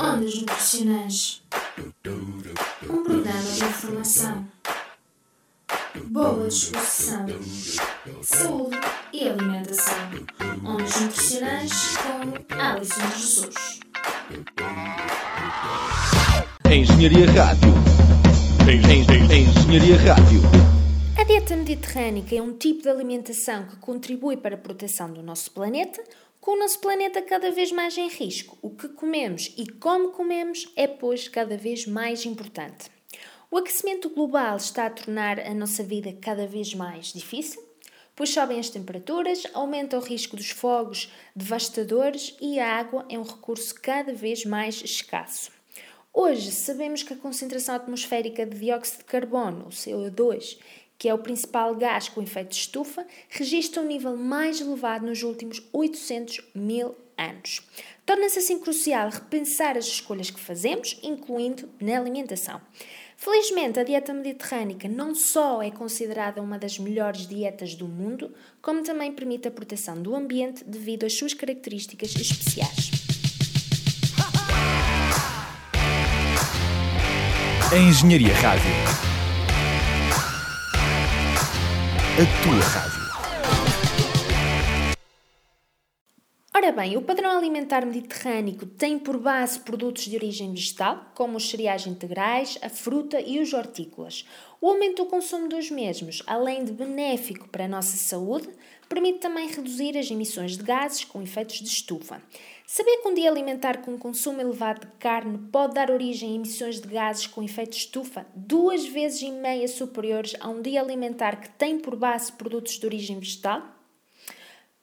[0.00, 1.42] Ondas Nutricionais
[1.78, 4.48] Um programa de informação,
[6.06, 7.26] boa disposição,
[8.20, 8.76] saúde
[9.12, 9.94] e alimentação.
[10.66, 13.80] Ondas Nutricionais com Alison Jesus.
[16.68, 17.74] Engenharia Rádio.
[18.66, 20.74] Engenharia Rádio.
[21.16, 25.52] A dieta mediterrânica é um tipo de alimentação que contribui para a proteção do nosso
[25.52, 26.02] planeta,
[26.44, 28.58] com o nosso planeta cada vez mais em risco.
[28.60, 32.90] O que comemos e como comemos é, pois, cada vez mais importante.
[33.50, 37.64] O aquecimento global está a tornar a nossa vida cada vez mais difícil,
[38.14, 43.22] pois sobem as temperaturas, aumenta o risco dos fogos devastadores e a água é um
[43.22, 45.50] recurso cada vez mais escasso.
[46.12, 50.58] Hoje sabemos que a concentração atmosférica de dióxido de carbono, o CO2,
[50.98, 55.22] que é o principal gás com efeito de estufa, registra um nível mais elevado nos
[55.22, 57.62] últimos 800 mil anos.
[58.06, 62.60] Torna-se assim crucial repensar as escolhas que fazemos, incluindo na alimentação.
[63.16, 68.82] Felizmente, a dieta mediterrânica não só é considerada uma das melhores dietas do mundo, como
[68.82, 72.90] também permite a proteção do ambiente devido às suas características especiais.
[77.72, 79.13] Engenharia Rádio.
[82.14, 83.04] A tua rádio.
[86.54, 91.50] Ora bem, o padrão alimentar mediterrâneo tem por base produtos de origem vegetal, como os
[91.50, 94.24] cereais integrais, a fruta e os hortícolas.
[94.60, 98.48] O aumento do consumo dos mesmos, além de benéfico para a nossa saúde,
[98.94, 102.22] permite também reduzir as emissões de gases com efeitos de estufa.
[102.64, 106.34] Saber que um dia alimentar com um consumo elevado de carne pode dar origem a
[106.36, 110.80] emissões de gases com efeito de estufa duas vezes e meia superiores a um dia
[110.80, 113.62] alimentar que tem por base produtos de origem vegetal?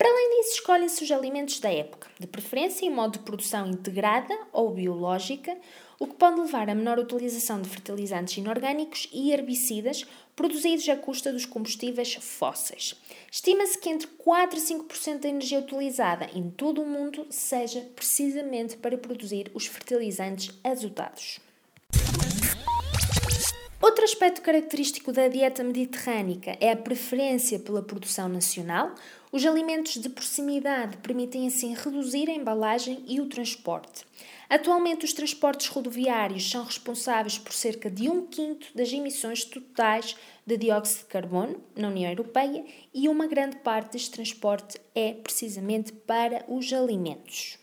[0.00, 4.34] Para além disso, escolhem-se os alimentos da época, de preferência em modo de produção integrada
[4.50, 5.54] ou biológica,
[5.98, 11.30] o que pode levar a menor utilização de fertilizantes inorgânicos e herbicidas produzidos à custa
[11.30, 12.98] dos combustíveis fósseis.
[13.30, 18.78] Estima-se que entre 4 a 5% da energia utilizada em todo o mundo seja precisamente
[18.78, 21.40] para produzir os fertilizantes azotados.
[23.82, 28.94] Outro aspecto característico da dieta mediterrânica é a preferência pela produção nacional.
[29.32, 34.04] Os alimentos de proximidade permitem assim reduzir a embalagem e o transporte.
[34.48, 40.56] Atualmente, os transportes rodoviários são responsáveis por cerca de um quinto das emissões totais de
[40.56, 46.44] dióxido de carbono na União Europeia e uma grande parte deste transporte é precisamente para
[46.48, 47.56] os alimentos.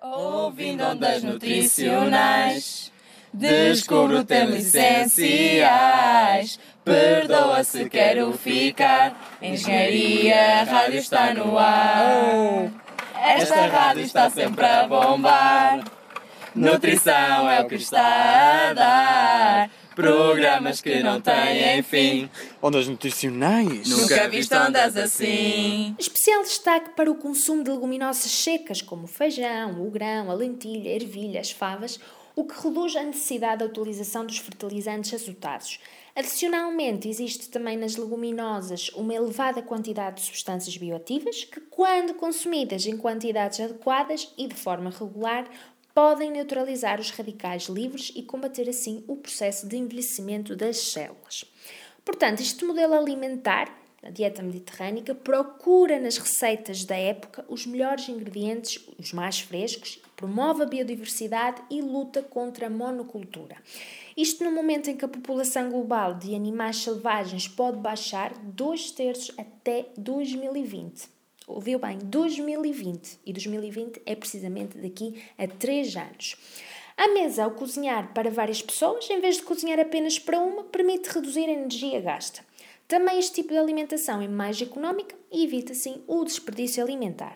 [0.00, 2.90] Ouvindo ondas nutricionais,
[3.30, 6.58] descubro temas essenciais.
[6.86, 12.70] Perdoa se quero ficar, Engenharia Rádio está no ar.
[13.20, 15.82] Esta rádio está sempre a bombar.
[16.54, 19.70] Nutrição é o que está a dar.
[19.96, 22.30] Programas que não têm fim.
[22.62, 23.88] Ondas nutricionais?
[23.88, 25.96] Nunca viste ondas assim.
[25.98, 30.92] Especial destaque para o consumo de leguminosas secas, como o feijão, o grão, a lentilha,
[30.92, 31.98] a ervilha, as favas,
[32.36, 35.80] o que reduz a necessidade da utilização dos fertilizantes azotados.
[36.14, 42.98] Adicionalmente, existe também nas leguminosas uma elevada quantidade de substâncias bioativas que, quando consumidas em
[42.98, 45.48] quantidades adequadas e de forma regular,
[45.94, 51.46] podem neutralizar os radicais livres e combater assim o processo de envelhecimento das células.
[52.04, 53.74] Portanto, este modelo alimentar,
[54.06, 60.62] a dieta mediterrânica, procura nas receitas da época os melhores ingredientes, os mais frescos, promove
[60.62, 63.56] a biodiversidade e luta contra a monocultura.
[64.16, 69.34] Isto no momento em que a população global de animais selvagens pode baixar dois terços
[69.36, 71.08] até 2020.
[71.46, 71.98] Ouviu bem?
[71.98, 73.18] 2020.
[73.26, 76.36] E 2020 é precisamente daqui a 3 anos.
[76.96, 81.10] A mesa, ao cozinhar para várias pessoas, em vez de cozinhar apenas para uma, permite
[81.10, 82.40] reduzir a energia gasta.
[82.88, 87.34] Também este tipo de alimentação é mais económica e evita, assim, o desperdício alimentar.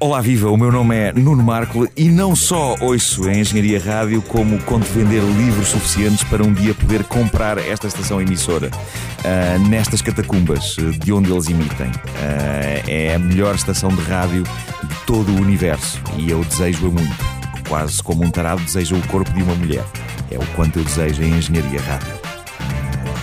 [0.00, 0.50] Olá, viva!
[0.50, 4.86] O meu nome é Nuno Marco e não só ouço a Engenharia Rádio, como conto
[4.86, 11.12] vender livros suficientes para um dia poder comprar esta estação emissora uh, nestas catacumbas de
[11.12, 11.88] onde eles emitem.
[11.88, 17.68] Uh, é a melhor estação de rádio de todo o universo e eu desejo-a muito.
[17.68, 19.84] Quase como um tarado deseja o corpo de uma mulher.
[20.30, 22.21] É o quanto eu desejo a Engenharia Rádio.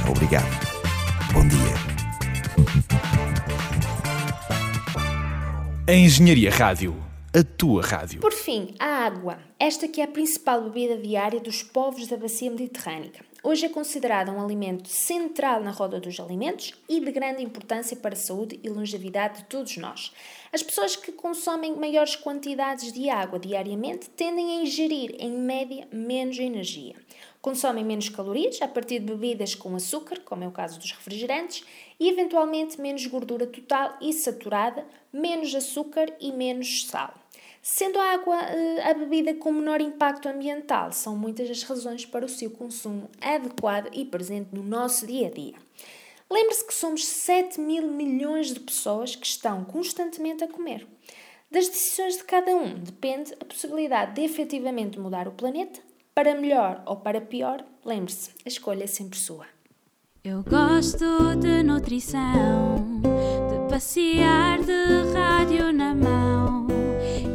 [0.09, 0.49] Obrigado.
[1.31, 1.75] Bom dia.
[5.87, 6.95] A Engenharia Rádio.
[7.31, 8.19] A tua rádio.
[8.19, 9.37] Por fim, a água.
[9.59, 13.23] Esta que é a principal bebida diária dos povos da bacia mediterrânica.
[13.43, 18.13] Hoje é considerada um alimento central na roda dos alimentos e de grande importância para
[18.13, 20.11] a saúde e longevidade de todos nós.
[20.51, 26.39] As pessoas que consomem maiores quantidades de água diariamente tendem a ingerir, em média, menos
[26.39, 26.95] energia.
[27.41, 31.63] Consomem menos calorias a partir de bebidas com açúcar, como é o caso dos refrigerantes,
[31.97, 37.13] e eventualmente menos gordura total e saturada, menos açúcar e menos sal.
[37.61, 42.25] Sendo a água eh, a bebida com menor impacto ambiental, são muitas as razões para
[42.25, 45.55] o seu consumo adequado e presente no nosso dia a dia.
[46.31, 50.85] Lembre-se que somos 7 mil milhões de pessoas que estão constantemente a comer.
[51.49, 55.81] Das decisões de cada um depende a possibilidade de efetivamente mudar o planeta,
[56.13, 59.45] para melhor ou para pior, lembre-se, a escolha é sempre sua.
[60.23, 66.67] Eu gosto de nutrição, de passear de rádio na mão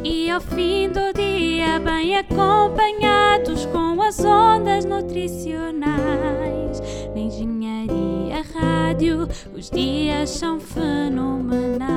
[0.03, 6.79] e ao fim do dia bem acompanhados com as ondas nutricionais.
[7.13, 11.89] Na engenharia rádio os dias são fenomenais.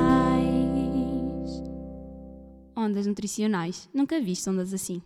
[2.74, 5.02] Ondas nutricionais, nunca vi ondas assim.